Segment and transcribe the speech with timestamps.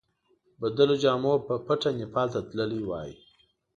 [0.61, 3.11] بدلو جامو په پټه نیپال ته تللی وای.